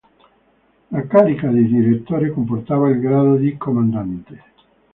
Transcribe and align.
La 0.89 1.03
carica 1.05 1.47
di 1.49 1.67
direttore 1.67 2.31
comportava 2.31 2.89
il 2.89 2.99
grado 3.01 3.35
di 3.35 3.55
comandante. 3.55 4.43